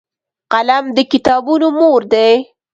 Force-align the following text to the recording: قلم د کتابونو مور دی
قلم 0.51 0.83
د 0.95 0.97
کتابونو 1.11 1.67
مور 1.79 2.01
دی 2.13 2.31